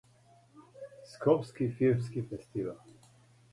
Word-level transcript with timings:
Скопски 1.11 1.69
филмски 1.77 2.25
фестивал. 2.31 2.83